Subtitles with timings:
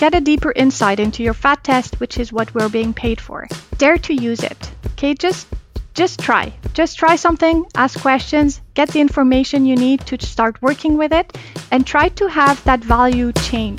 [0.00, 3.46] get a deeper insight into your fat test, which is what we're being paid for.
[3.76, 4.70] Dare to use it.
[4.92, 5.46] Okay, just
[5.92, 6.50] just try.
[6.72, 11.36] Just try something, ask questions, get the information you need to start working with it,
[11.70, 13.78] and try to have that value change.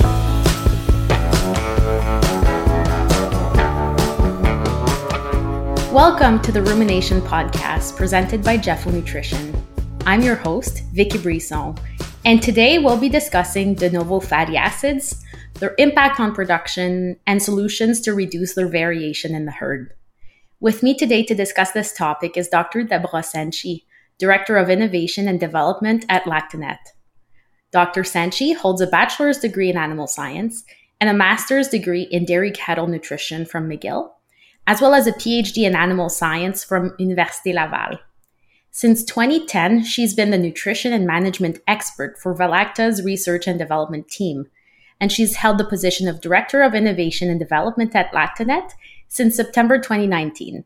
[5.92, 9.56] Welcome to the Rumination Podcast presented by Jefo Nutrition.
[10.06, 11.76] I'm your host, Vicki Brisson,
[12.26, 15.21] and today we'll be discussing de novo fatty acids,
[15.62, 19.94] their impact on production, and solutions to reduce their variation in the herd.
[20.60, 22.84] With me today to discuss this topic is Dr.
[22.84, 23.84] Débora Santschi,
[24.18, 26.80] Director of Innovation and Development at Lactanet.
[27.72, 28.02] Dr.
[28.02, 30.64] Santschi holds a bachelor's degree in animal science
[31.00, 34.12] and a master's degree in dairy cattle nutrition from McGill,
[34.68, 38.00] as well as a PhD in animal science from Université Laval.
[38.72, 44.46] Since 2010, she's been the nutrition and management expert for Valacta's research and development team,
[45.02, 48.72] and she's held the position of Director of Innovation and Development at Lactanet
[49.08, 50.64] since September 2019.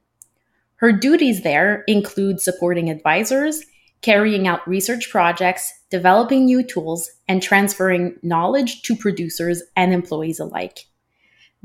[0.76, 3.64] Her duties there include supporting advisors,
[4.02, 10.86] carrying out research projects, developing new tools, and transferring knowledge to producers and employees alike.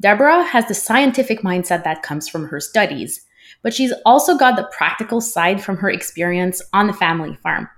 [0.00, 3.26] Débora has the scientific mindset that comes from her studies,
[3.62, 7.68] but she's also got the practical side from her experience on the family farm.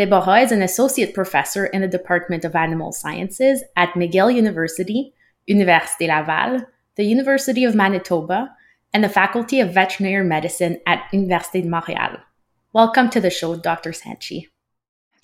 [0.00, 5.12] Débora is an associate professor in the Department of Animal Sciences at McGill University,
[5.46, 6.64] Université Laval,
[6.96, 8.48] the University of Manitoba,
[8.94, 12.18] and the Faculty of Veterinary Medicine at Université de Montréal.
[12.72, 13.90] Welcome to the show, Dr.
[13.90, 14.46] Santschi.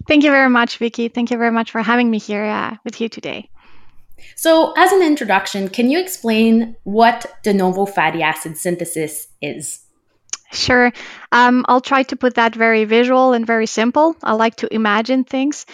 [0.07, 1.09] Thank you very much, Vicki.
[1.09, 3.49] Thank you very much for having me here uh, with you today.
[4.35, 9.86] So, as an introduction, can you explain what de novo fatty acid synthesis is?
[10.53, 10.93] Sure.
[11.33, 14.17] Um, I'll try to put that very visual and very simple.
[14.23, 15.67] I like to imagine things.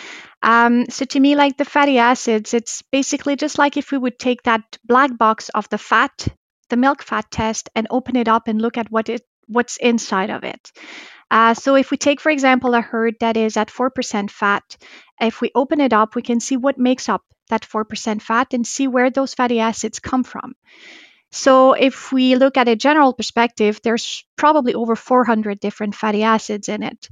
[0.43, 4.19] Um, so to me, like the fatty acids, it's basically just like if we would
[4.19, 6.27] take that black box of the fat,
[6.71, 10.31] the milk fat test, and open it up and look at what it what's inside
[10.31, 10.73] of it.
[11.31, 14.77] Uh, so if we take, for example, a herd that is at 4% fat,
[15.21, 18.67] if we open it up, we can see what makes up that 4% fat and
[18.67, 20.55] see where those fatty acids come from.
[21.33, 26.69] So if we look at a general perspective, there's probably over 400 different fatty acids
[26.69, 27.09] in it.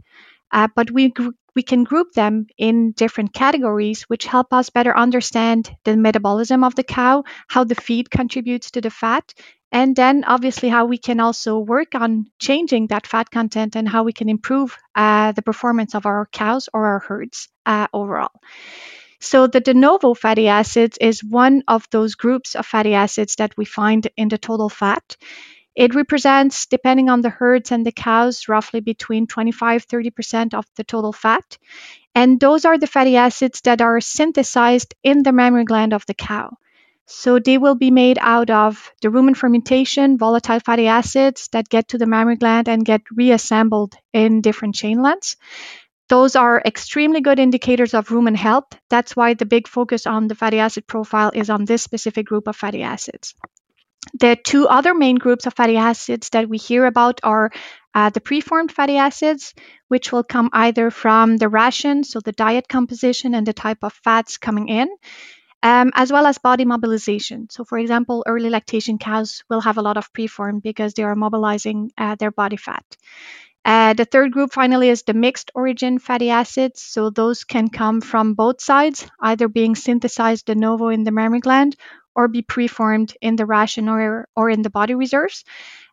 [0.53, 1.13] Uh, but we
[1.57, 6.75] we can group them in different categories, which help us better understand the metabolism of
[6.75, 9.35] the cow, how the feed contributes to the fat,
[9.73, 14.03] and then obviously how we can also work on changing that fat content and how
[14.05, 18.33] we can improve uh, the performance of our cows or our herds uh, overall.
[19.21, 23.57] So the de novo fatty acids is one of those groups of fatty acids that
[23.57, 25.17] we find in the total fat.
[25.77, 30.85] It represents, depending on the herds and the cows, roughly between 25 30% of the
[30.85, 31.59] total fat.
[32.15, 36.15] And those are the fatty acids that are synthesized in the mammary gland of the
[36.15, 36.57] cow.
[37.07, 41.89] So they will be made out of the rumen fermentation, volatile fatty acids that get
[41.89, 45.37] to the mammary gland and get reassembled in different chain lengths.
[46.11, 48.67] Those are extremely good indicators of rumen health.
[48.89, 52.49] That's why the big focus on the fatty acid profile is on this specific group
[52.49, 53.35] of fatty acids.
[54.19, 57.53] The two other main groups of fatty acids that we hear about are
[57.95, 59.55] uh, the preformed fatty acids,
[59.87, 63.93] which will come either from the ration, so the diet composition and the type of
[63.93, 64.89] fats coming in,
[65.63, 67.47] um, as well as body mobilization.
[67.51, 71.15] So, for example, early lactation cows will have a lot of preformed because they are
[71.15, 72.85] mobilizing uh, their body fat.
[73.65, 76.81] Uh, the third group finally is the mixed origin fatty acids.
[76.83, 81.41] So those can come from both sides, either being synthesized de novo in the mammary
[81.41, 81.77] gland
[82.15, 85.45] or be preformed in the ration or, or in the body reserves.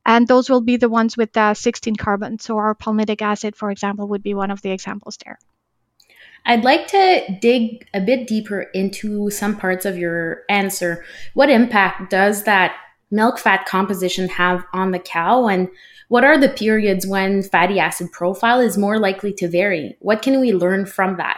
[0.06, 2.40] And those will be the ones with the 16 carbon.
[2.40, 5.38] So our palmitic acid, for example, would be one of the examples there.
[6.46, 11.04] I'd like to dig a bit deeper into some parts of your answer.
[11.34, 12.78] What impact does that
[13.12, 15.48] milk fat composition have on the cow?
[15.48, 15.70] And
[16.08, 19.96] what are the periods when fatty acid profile is more likely to vary?
[20.00, 21.38] What can we learn from that?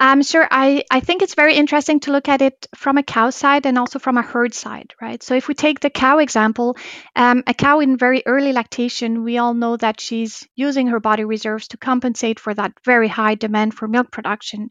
[0.00, 0.46] Um, sure.
[0.50, 3.78] I, I think it's very interesting to look at it from a cow side and
[3.78, 5.22] also from a herd side, right?
[5.22, 6.76] So if we take the cow example,
[7.14, 11.24] um, a cow in very early lactation, we all know that she's using her body
[11.24, 14.70] reserves to compensate for that very high demand for milk production.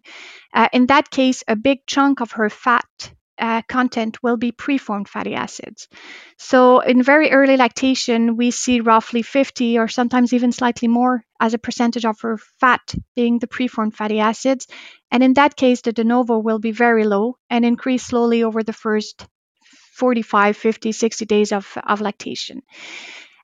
[0.53, 2.85] Uh, in that case, a big chunk of her fat
[3.37, 5.87] uh, content will be preformed fatty acids.
[6.37, 11.53] So, in very early lactation, we see roughly 50 or sometimes even slightly more as
[11.53, 14.67] a percentage of her fat being the preformed fatty acids.
[15.11, 18.63] And in that case, the de novo will be very low and increase slowly over
[18.63, 19.27] the first
[19.93, 22.61] 45, 50, 60 days of, of lactation.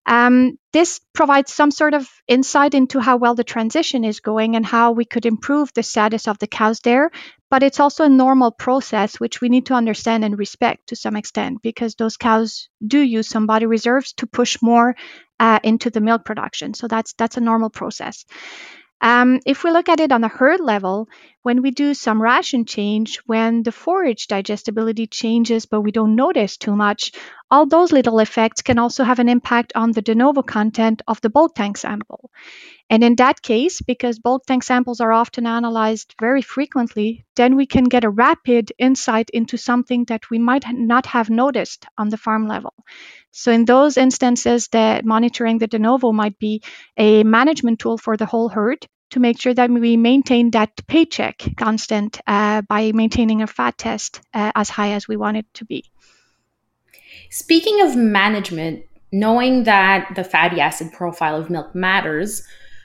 [0.06, 4.66] Um, this provides some sort of insight into how well the transition is going and
[4.66, 7.12] how we could improve the status of the cows there
[7.50, 11.16] but it's also a normal process which we need to understand and respect to some
[11.16, 14.96] extent because those cows do use some body reserves to push more
[15.40, 16.74] uh, into the milk production.
[16.74, 18.26] So that's that's a normal process.
[19.02, 21.08] Um, if we look at it on a herd level,
[21.42, 26.58] when we do some ration change, when the forage digestibility changes, but we don't notice
[26.58, 27.14] too much,
[27.50, 31.22] all those little effects can also have an impact on the de novo content of
[31.22, 32.30] the bulk tank sample.
[32.90, 37.68] And in that case, because bulk tank samples are often analyzed very frequently, then we
[37.68, 42.18] can get a rapid insight into something that we might not have noticed on the
[42.18, 42.74] farm level.
[43.32, 46.64] So in those instances, the monitoring the de novo might be
[46.98, 51.44] a management tool for the whole herd to make sure that we maintain that paycheck
[51.58, 55.66] constant uh, by maintaining a fat test uh, as high as we want it to
[55.66, 55.84] be.
[57.30, 62.44] Speaking of management, knowing that the fatty acid profile of milk matters,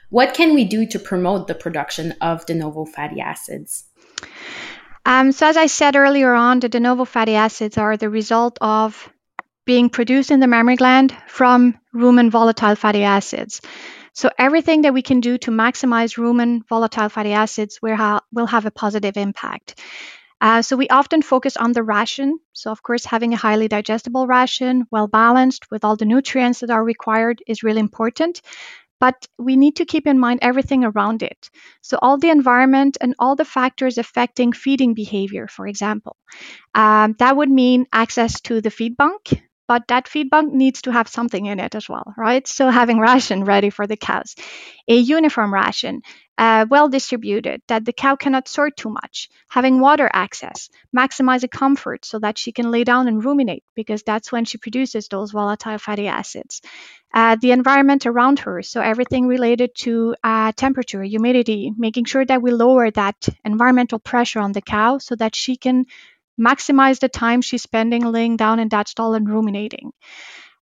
[0.09, 3.85] what can we do to promote the production of de novo fatty acids?
[5.05, 8.57] Um, so, as I said earlier on, the de novo fatty acids are the result
[8.61, 9.11] of
[9.65, 13.61] being produced in the mammary gland from rumen volatile fatty acids.
[14.13, 18.45] So everything that we can do to maximize rumen volatile fatty acids will, ha- will
[18.45, 19.81] have a positive impact.
[20.39, 22.39] Uh, so we often focus on the ration.
[22.53, 26.69] So of course, having a highly digestible ration, well balanced with all the nutrients that
[26.69, 28.41] are required, is really important.
[28.99, 31.49] But we need to keep in mind everything around it.
[31.81, 36.15] So all the environment and all the factors affecting feeding behavior, for example.
[36.73, 40.91] Um, that would mean access to the feed bunk, but that feed bunk needs to
[40.91, 42.47] have something in it as well, right?
[42.47, 44.35] So having ration ready for the cows,
[44.87, 46.01] a uniform ration,
[46.37, 52.03] uh, well distributed, that the cow cannot sort too much, having water access, maximizing comfort
[52.05, 55.77] so that she can lay down and ruminate because that's when she produces those volatile
[55.77, 56.61] fatty acids.
[57.13, 62.41] Uh, the environment around her, so everything related to uh, temperature, humidity, making sure that
[62.41, 65.85] we lower that environmental pressure on the cow so that she can
[66.39, 69.91] maximize the time she's spending laying down in that stall and ruminating.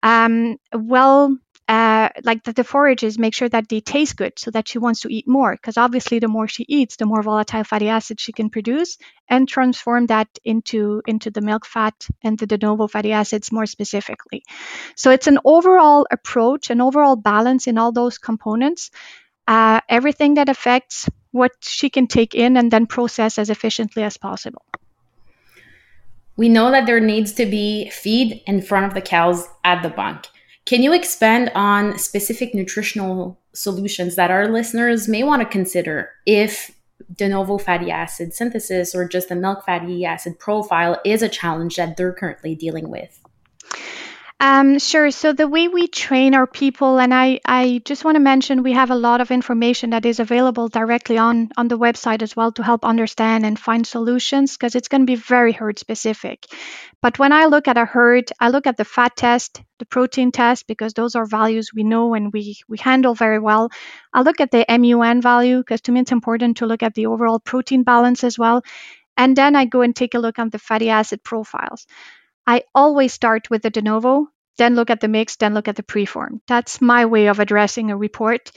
[0.02, 1.38] Um, well,
[1.70, 5.02] uh, like the, the, forages, make sure that they taste good so that she wants
[5.02, 5.52] to eat more.
[5.52, 8.98] Because obviously, the more she eats, the more volatile fatty acids she can produce
[9.30, 11.94] and transform that into, into the milk fat
[12.24, 14.42] and the de novo fatty acids more specifically.
[14.96, 18.90] So it's an overall approach, an overall balance in all those components.
[19.48, 24.18] Uh, everything that affects what she can take in and then process as efficiently as
[24.18, 24.66] possible.
[26.36, 29.90] We know that there needs to be feed in front of the cows at the
[29.90, 30.30] bunk.
[30.70, 36.70] Can you expand on specific nutritional solutions that our listeners may want to consider if
[37.16, 41.78] de novo fatty acid synthesis or just the milk fatty acid profile is a challenge
[41.78, 43.20] that they're currently dealing with?
[44.42, 45.12] Um, sure.
[45.12, 48.72] So the way we train our people, and I, I just want to mention we
[48.72, 52.54] have a lot of information that is available directly on, on the website as well
[52.54, 56.46] to help understand and find solutions because it's going to be very herd specific.
[57.02, 60.32] But when I look at a herd, I look at the fat test, the protein
[60.32, 63.70] test, because those are values we know and we, we handle very well.
[64.14, 67.08] I look at the MUN value because to me it's important to look at the
[67.08, 68.64] overall protein balance as well.
[69.18, 71.86] And then I go and take a look at the fatty acid profiles.
[72.48, 74.28] I always start with the de novo,
[74.58, 76.42] then look at the mix, then look at the preform.
[76.48, 78.52] That's my way of addressing a report.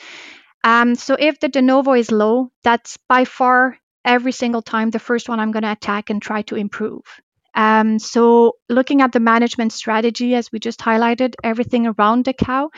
[0.64, 4.98] Um, so if the de novo is low, that's by far every single time the
[4.98, 7.02] first one I'm going to attack and try to improve.
[7.54, 12.70] Um, so looking at the management strategy, as we just highlighted, everything around the cow,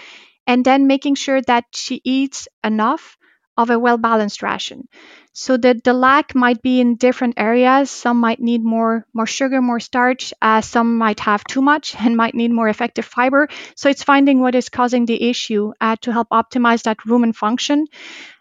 [0.47, 3.17] and then making sure that she eats enough
[3.57, 4.89] of a well balanced ration.
[5.33, 7.91] So the, the lack might be in different areas.
[7.91, 10.33] Some might need more, more sugar, more starch.
[10.41, 13.49] Uh, some might have too much and might need more effective fiber.
[13.77, 17.87] So it's finding what is causing the issue uh, to help optimize that rumen function.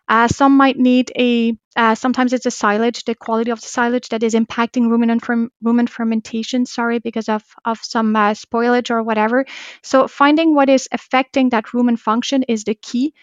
[0.07, 4.09] Uh, some might need a, uh, sometimes it's a silage, the quality of the silage
[4.09, 9.01] that is impacting rumen, ferm- rumen fermentation, sorry, because of, of some uh, spoilage or
[9.01, 9.45] whatever.
[9.81, 13.13] So finding what is affecting that rumen function is the key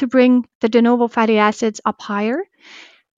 [0.00, 2.42] to bring the de novo fatty acids up higher.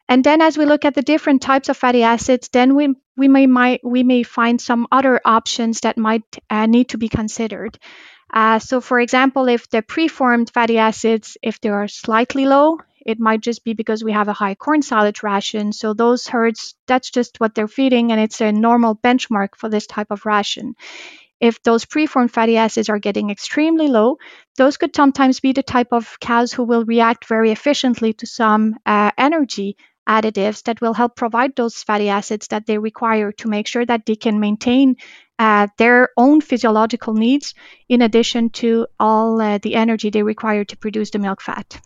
[0.09, 3.29] And then as we look at the different types of fatty acids, then we, we,
[3.29, 7.79] may, might, we may find some other options that might uh, need to be considered.
[8.33, 13.19] Uh, so for example, if the preformed fatty acids, if they are slightly low, it
[13.19, 15.73] might just be because we have a high corn silage ration.
[15.73, 19.87] So those herds, that's just what they're feeding, and it's a normal benchmark for this
[19.87, 20.77] type of ration
[21.43, 24.17] if those preformed fatty acids are getting extremely low,
[24.57, 28.77] those could sometimes be the type of cows who will react very efficiently to some
[28.87, 29.77] uh, energy
[30.09, 34.07] additives that will help provide those fatty acids that they require to make sure that
[34.07, 34.95] they can maintain
[35.41, 37.55] uh, their own physiological needs
[37.89, 41.81] in addition to all uh, the energy they require to produce the milk fat.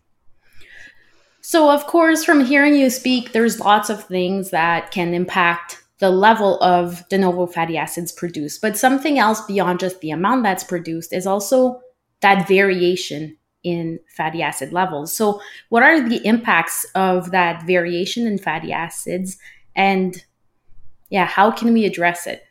[1.40, 6.10] So, of course, from hearing you speak, there's lots of things that can impact the
[6.10, 8.60] level of de novo fatty acids produced.
[8.60, 11.80] But something else beyond just the amount that's produced is also
[12.20, 15.12] that variation in fatty acid levels.
[15.12, 19.38] So, what are the impacts of that variation in fatty acids?
[19.74, 20.22] And
[21.10, 22.42] yeah, how can we address it?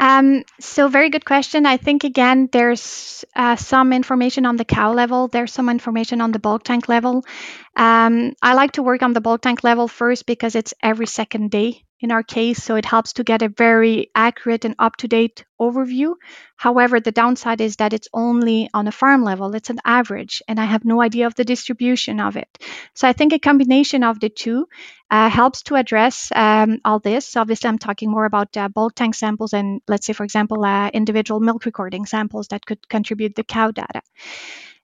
[0.00, 1.64] Um, so very good question.
[1.64, 5.28] I think again, there's uh, some information on the cow level.
[5.28, 7.24] There's some information on the bulk tank level.
[7.76, 11.52] Um, I like to work on the bulk tank level first because it's every second
[11.52, 15.08] day in our case, so it helps to get a very accurate and up to
[15.08, 16.14] date overview.
[16.56, 20.58] However, the downside is that it's only on a farm level, it's an average, and
[20.58, 22.48] I have no idea of the distribution of it.
[22.94, 24.66] So I think a combination of the two
[25.10, 27.36] uh, helps to address um, all this.
[27.36, 30.90] Obviously, I'm talking more about uh, bulk tank samples and, let's say, for example, uh,
[30.92, 34.02] individual milk recording samples that could contribute the cow data.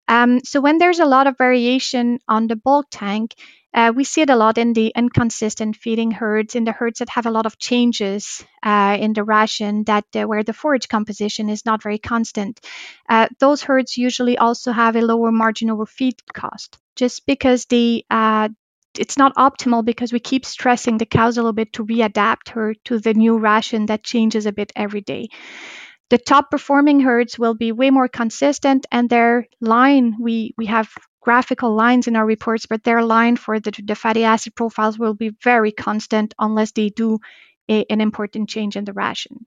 [0.09, 3.35] Um, so when there's a lot of variation on the bulk tank,
[3.75, 7.11] uh, we see it a lot in the inconsistent feeding herds, in the herds that
[7.11, 11.51] have a lot of changes uh, in the ration, that uh, where the forage composition
[11.51, 12.59] is not very constant.
[13.09, 18.05] Uh, those herds usually also have a lower margin over feed cost, just because the
[18.11, 18.49] uh,
[18.99, 22.75] it's not optimal because we keep stressing the cows a little bit to readapt her
[22.87, 25.29] to the new ration that changes a bit every day.
[26.11, 30.91] The top performing herds will be way more consistent and their line, we, we have
[31.21, 35.15] graphical lines in our reports, but their line for the, the fatty acid profiles will
[35.15, 37.19] be very constant unless they do
[37.69, 39.45] a, an important change in the ration.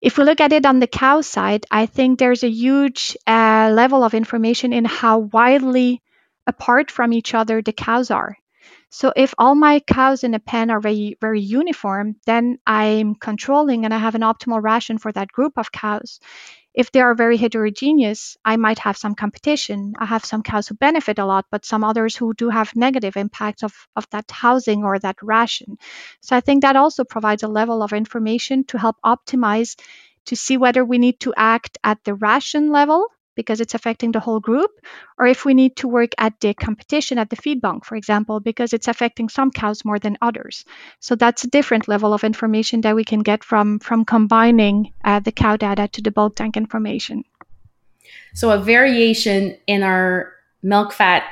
[0.00, 3.70] If we look at it on the cow side, I think there's a huge uh,
[3.72, 6.02] level of information in how widely
[6.46, 8.36] apart from each other the cows are.
[8.90, 13.84] So if all my cows in a pen are very, very uniform, then I'm controlling
[13.84, 16.18] and I have an optimal ration for that group of cows.
[16.74, 19.94] If they are very heterogeneous, I might have some competition.
[19.98, 23.16] I have some cows who benefit a lot, but some others who do have negative
[23.16, 25.78] impacts of, of that housing or that ration.
[26.20, 29.78] So I think that also provides a level of information to help optimize
[30.26, 34.20] to see whether we need to act at the ration level because it's affecting the
[34.20, 34.70] whole group,
[35.18, 38.40] or if we need to work at the competition at the feed bunk, for example,
[38.40, 40.64] because it's affecting some cows more than others.
[41.00, 45.20] So that's a different level of information that we can get from from combining uh,
[45.20, 47.24] the cow data to the bulk tank information.
[48.34, 50.32] So a variation in our
[50.62, 51.24] milk fat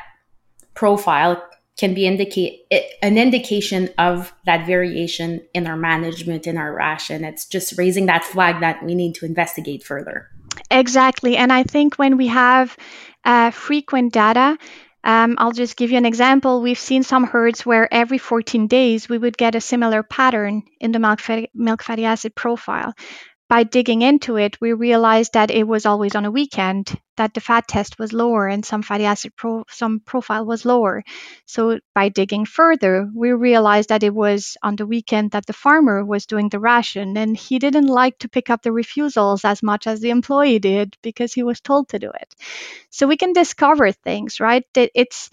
[0.75, 1.43] profile
[1.79, 2.67] can be indicate
[3.03, 7.25] an indication of that variation in our management in our ration.
[7.25, 10.29] It's just raising that flag that we need to investigate further.
[10.71, 11.37] Exactly.
[11.37, 12.77] And I think when we have
[13.25, 14.57] uh, frequent data,
[15.05, 16.61] um, I'll just give you an example.
[16.61, 20.93] We've seen some herds where every 14 days we would get a similar pattern in
[20.93, 22.93] the milk fatty, milk fatty acid profile
[23.49, 27.41] by digging into it, we realized that it was always on a weekend, that the
[27.41, 31.05] fat test was lower and some fatty acid pro- some profile was lower.
[31.47, 36.05] So by digging further, we realized that it was on the weekend that the farmer
[36.05, 39.87] was doing the ration and he didn't like to pick up the refusals as much
[39.87, 42.35] as the employee did because he was told to do it.
[42.91, 44.65] So we can discover things, right?
[44.75, 45.31] It's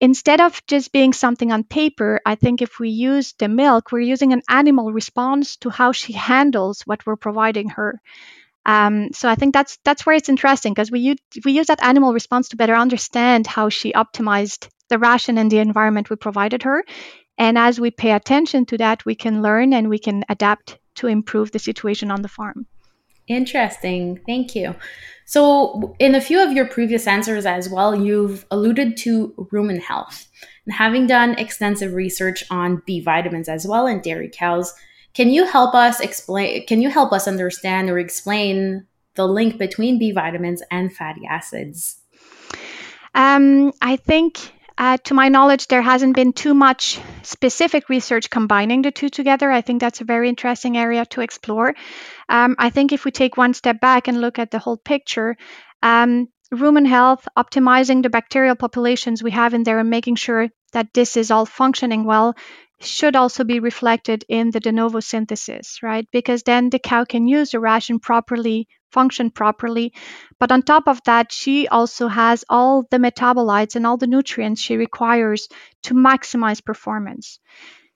[0.00, 4.00] instead of just being something on paper, I think if we use the milk, we're
[4.00, 8.00] using an animal response to how she handles what we're providing her.
[8.66, 11.82] Um, so I think that's that's where it's interesting because we use, we use that
[11.82, 16.62] animal response to better understand how she optimized the ration and the environment we provided
[16.62, 16.84] her.
[17.36, 21.08] And as we pay attention to that, we can learn and we can adapt to
[21.08, 22.66] improve the situation on the farm.
[23.26, 24.20] Interesting.
[24.26, 24.74] Thank you.
[25.24, 30.28] So, in a few of your previous answers as well, you've alluded to rumen health.
[30.66, 34.74] And having done extensive research on B vitamins as well in dairy cows,
[35.14, 39.98] can you help us explain can you help us understand or explain the link between
[39.98, 42.00] B vitamins and fatty acids?
[43.14, 48.82] Um, I think uh, to my knowledge, there hasn't been too much specific research combining
[48.82, 49.50] the two together.
[49.50, 51.74] I think that's a very interesting area to explore.
[52.28, 55.36] Um, I think if we take one step back and look at the whole picture,
[55.80, 60.92] um, rumen health, optimizing the bacterial populations we have in there and making sure that
[60.92, 62.34] this is all functioning well
[62.84, 66.06] should also be reflected in the de novo synthesis, right?
[66.12, 69.92] Because then the cow can use the ration properly, function properly.
[70.38, 74.60] But on top of that, she also has all the metabolites and all the nutrients
[74.60, 75.48] she requires
[75.84, 77.40] to maximize performance.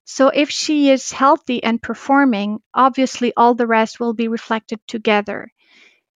[0.04, 5.52] So if she is healthy and performing, obviously all the rest will be reflected together.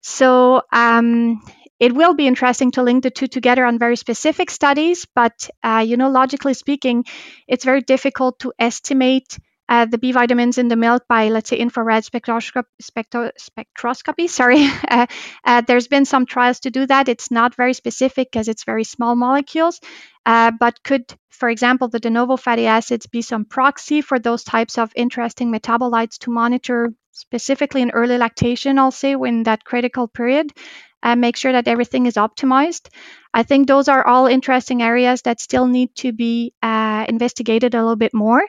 [0.02, 1.42] So um,
[1.79, 5.83] it will be interesting to link the two together on very specific studies, but uh,
[5.86, 7.05] you know, logically speaking,
[7.48, 9.38] it's very difficult to estimate
[9.69, 12.63] uh, the B vitamins in the milk by, let's say, infrared spectroscopy.
[12.81, 15.05] Spectro- spectroscopy sorry, uh,
[15.45, 17.07] uh, there's been some trials to do that.
[17.07, 19.79] It's not very specific because it's very small molecules,
[20.25, 24.43] uh, but could, for example, the de novo fatty acids be some proxy for those
[24.43, 30.07] types of interesting metabolites to monitor specifically in early lactation, I'll say, in that critical
[30.07, 30.51] period,
[31.03, 32.89] and make sure that everything is optimized.
[33.34, 37.79] I think those are all interesting areas that still need to be uh, investigated a
[37.82, 38.41] little bit more.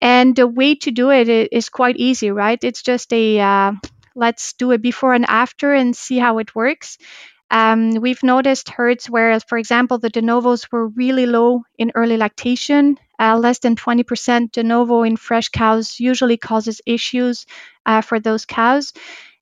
[0.00, 2.58] And the way to do it is quite easy, right?
[2.62, 3.72] It's just a uh,
[4.14, 6.98] let's do it before and after and see how it works.
[7.50, 12.16] Um, we've noticed herds where, for example, the de novos were really low in early
[12.16, 12.98] lactation.
[13.20, 17.46] Uh, less than 20% de novo in fresh cows usually causes issues
[17.86, 18.92] uh, for those cows.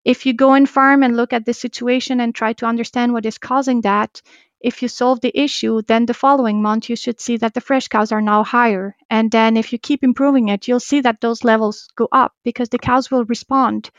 [0.09, 3.27] If you go in farm and look at the situation and try to understand what
[3.27, 4.23] is causing that,
[4.59, 7.89] if you solve the issue, then the following month you should see that the fresh
[7.89, 8.97] cows are now higher.
[9.11, 12.71] And then if you keep improving it, you'll see that those levels go up because
[12.71, 13.91] the cows will respond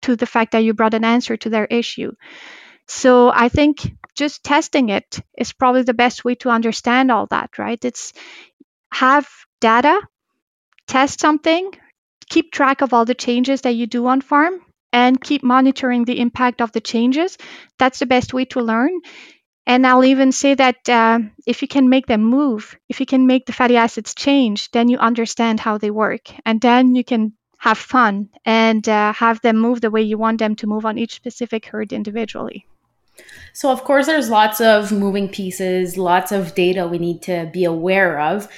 [0.00, 2.10] to the fact that you brought an answer to their issue.
[2.88, 7.56] So I think just testing it is probably the best way to understand all that,
[7.56, 7.82] right?
[7.84, 8.12] It's
[8.92, 9.28] have
[9.60, 10.00] data,
[10.88, 11.70] test something,
[12.28, 14.60] keep track of all the changes that you do on farm,
[14.92, 17.38] and keep monitoring the impact of the changes.
[17.78, 18.92] That's the best way to learn.
[19.66, 23.26] And I'll even say that uh, if you can make them move, if you can
[23.26, 26.30] make the fatty acids change, then you understand how they work.
[26.44, 30.38] And then you can have fun and uh, have them move the way you want
[30.38, 32.66] them to move on each specific herd individually.
[33.52, 37.64] So, of course, there's lots of moving pieces, lots of data we need to be
[37.64, 38.48] aware of.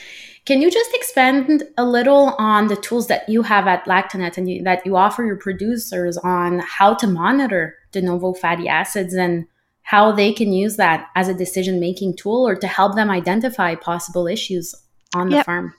[0.45, 4.49] Can you just expand a little on the tools that you have at Lactanet and
[4.49, 9.47] you, that you offer your producers on how to monitor de novo fatty acids and
[9.83, 13.75] how they can use that as a decision making tool or to help them identify
[13.75, 14.75] possible issues
[15.15, 15.47] on the yep.
[15.47, 15.75] farm?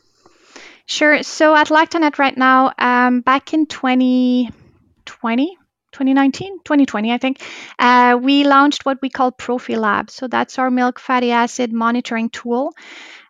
[0.88, 1.24] Sure.
[1.24, 5.58] So at Lactanet right now, um, back in 2020,
[5.92, 7.42] 2019, 2020, I think,
[7.80, 10.10] uh, we launched what we call ProfiLab.
[10.12, 12.74] So that's our milk fatty acid monitoring tool,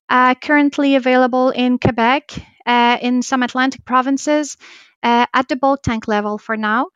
[0.09, 2.31] uh, currently available in Quebec,
[2.65, 4.57] uh, in some Atlantic provinces,
[5.03, 6.87] uh, at the bulk tank level for now.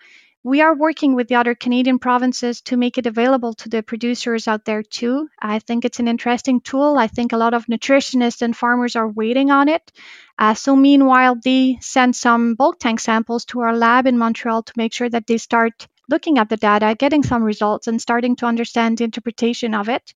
[0.41, 4.47] We are working with the other Canadian provinces to make it available to the producers
[4.47, 5.27] out there too.
[5.41, 6.97] I think it's an interesting tool.
[6.97, 9.91] I think a lot of nutritionists and farmers are waiting on it.
[10.37, 14.73] Uh, so, meanwhile, they send some bulk tank samples to our lab in Montreal to
[14.77, 18.45] make sure that they start looking at the data, getting some results, and starting to
[18.45, 20.13] understand the interpretation of it.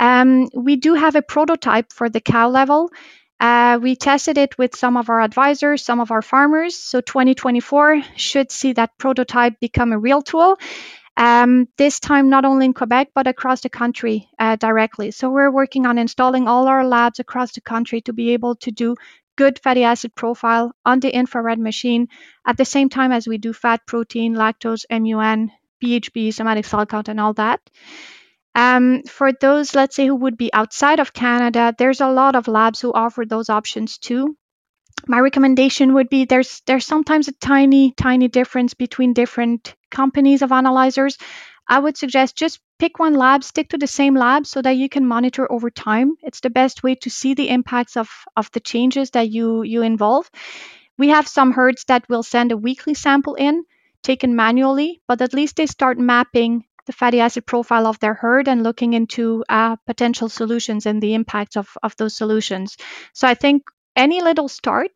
[0.00, 2.90] Um, we do have a prototype for the cow level.
[3.38, 6.74] Uh, we tested it with some of our advisors, some of our farmers.
[6.74, 10.58] So 2024 should see that prototype become a real tool.
[11.16, 15.10] Um, this time, not only in Quebec, but across the country uh, directly.
[15.10, 18.70] So we're working on installing all our labs across the country to be able to
[18.70, 18.96] do
[19.36, 22.08] good fatty acid profile on the infrared machine
[22.46, 25.50] at the same time as we do fat, protein, lactose, MUN,
[25.82, 27.60] BHB, somatic cell count, and all that.
[28.54, 32.48] Um, for those, let's say, who would be outside of Canada, there's a lot of
[32.48, 34.36] labs who offer those options too.
[35.06, 40.52] My recommendation would be there's there's sometimes a tiny tiny difference between different companies of
[40.52, 41.18] analyzers.
[41.68, 44.88] I would suggest just pick one lab, stick to the same lab so that you
[44.88, 46.16] can monitor over time.
[46.22, 49.82] It's the best way to see the impacts of, of the changes that you, you
[49.82, 50.30] involve.
[50.98, 53.64] We have some herds that will send a weekly sample in,
[54.02, 58.48] taken manually, but at least they start mapping the fatty acid profile of their herd
[58.48, 62.76] and looking into uh, potential solutions and the impact of, of those solutions.
[63.14, 63.62] So I think
[63.94, 64.90] any little start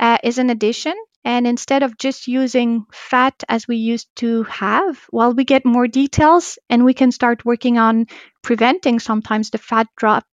[0.00, 0.94] uh, is an addition.
[1.24, 5.86] And instead of just using fat as we used to have, well, we get more
[5.86, 8.06] details and we can start working on
[8.42, 10.24] preventing sometimes the fat drop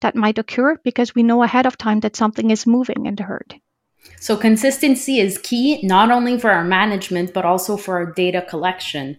[0.00, 3.24] that might occur because we know ahead of time that something is moving in the
[3.24, 3.60] herd.
[4.20, 9.18] So, consistency is key not only for our management, but also for our data collection.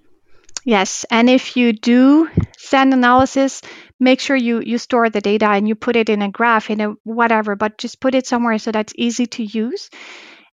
[0.66, 3.62] Yes, and if you do send analysis,
[4.00, 6.82] make sure you you store the data and you put it in a graph in
[6.82, 9.90] a whatever, but just put it somewhere so that's easy to use.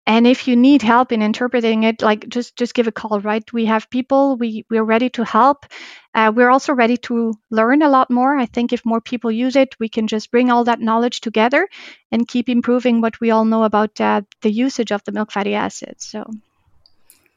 [0.07, 3.44] And if you need help in interpreting it, like just just give a call, right?
[3.53, 5.66] We have people, we we're ready to help.
[6.14, 8.37] Uh, we're also ready to learn a lot more.
[8.38, 11.68] I think if more people use it, we can just bring all that knowledge together
[12.12, 15.55] and keep improving what we all know about uh, the usage of the milk fatty
[15.55, 16.07] acids.
[16.07, 16.25] So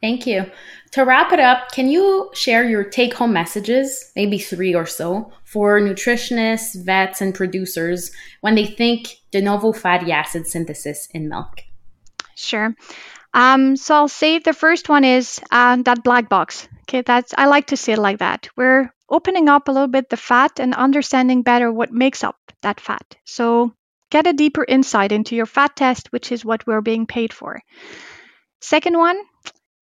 [0.01, 0.49] Thank you.
[0.91, 5.31] To wrap it up, can you share your take home messages, maybe three or so,
[5.45, 8.11] for nutritionists, vets, and producers
[8.41, 11.61] when they think de novo fatty acid synthesis in milk?
[12.35, 12.75] Sure.
[13.33, 16.67] Um, so I'll say the first one is uh, that black box.
[16.81, 18.49] Okay, that's I like to say it like that.
[18.57, 22.79] We're opening up a little bit the fat and understanding better what makes up that
[22.79, 23.15] fat.
[23.23, 23.73] So
[24.09, 27.61] get a deeper insight into your fat test, which is what we're being paid for.
[28.59, 29.17] Second one,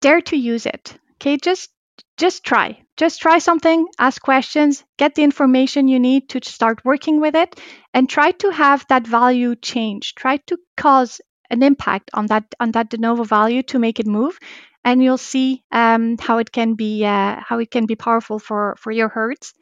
[0.02, 0.98] dare to use it.
[1.16, 1.70] Okay, just
[2.18, 2.82] just try.
[2.98, 7.60] Just try something, ask questions, get the information you need to start working with it,
[7.94, 10.16] and try to have that value change.
[10.16, 14.08] Try to cause an impact on that on that de novo value to make it
[14.08, 14.38] move,
[14.84, 18.76] and you'll see um, how it can be uh, how it can be powerful for
[18.78, 19.54] for your herds.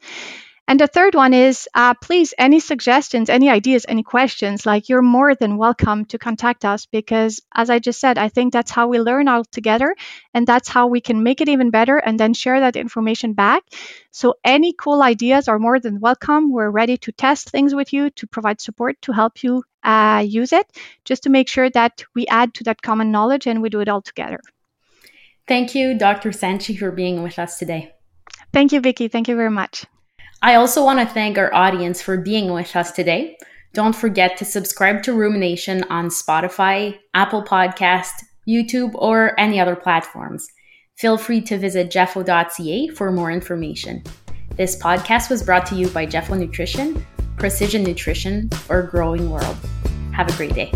[0.68, 5.00] And the third one is uh, please, any suggestions, any ideas, any questions, like you're
[5.00, 8.86] more than welcome to contact us because, as I just said, I think that's how
[8.86, 9.96] we learn all together
[10.34, 13.62] and that's how we can make it even better and then share that information back.
[14.10, 16.52] So, any cool ideas are more than welcome.
[16.52, 20.52] We're ready to test things with you, to provide support, to help you uh, use
[20.52, 20.66] it,
[21.02, 23.88] just to make sure that we add to that common knowledge and we do it
[23.88, 24.40] all together.
[25.46, 26.28] Thank you, Dr.
[26.28, 27.94] Santschi, for being with us today.
[28.52, 29.08] Thank you, Vicki.
[29.08, 29.86] Thank you very much.
[30.40, 33.36] I also want to thank our audience for being with us today.
[33.74, 38.12] Don't forget to subscribe to Rumination on Spotify, Apple Podcast,
[38.48, 40.46] YouTube, or any other platforms.
[40.96, 44.02] Feel free to visit jefo.ca for more information.
[44.56, 47.04] This podcast was brought to you by Jefo Nutrition,
[47.36, 49.56] precision nutrition or growing world.
[50.12, 50.72] Have a great day.